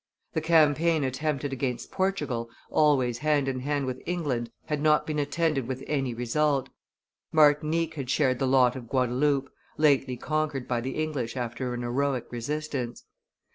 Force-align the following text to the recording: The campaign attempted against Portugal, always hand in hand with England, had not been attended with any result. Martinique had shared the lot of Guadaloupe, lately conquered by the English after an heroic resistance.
The 0.33 0.41
campaign 0.41 1.03
attempted 1.03 1.53
against 1.53 1.91
Portugal, 1.91 2.49
always 2.71 3.19
hand 3.19 3.47
in 3.47 3.59
hand 3.59 3.85
with 3.85 4.01
England, 4.07 4.49
had 4.65 4.81
not 4.81 5.05
been 5.05 5.19
attended 5.19 5.67
with 5.67 5.83
any 5.85 6.15
result. 6.15 6.69
Martinique 7.31 7.93
had 7.93 8.09
shared 8.09 8.39
the 8.39 8.47
lot 8.47 8.75
of 8.75 8.89
Guadaloupe, 8.89 9.51
lately 9.77 10.17
conquered 10.17 10.67
by 10.67 10.81
the 10.81 10.95
English 11.03 11.37
after 11.37 11.71
an 11.75 11.83
heroic 11.83 12.25
resistance. 12.31 13.05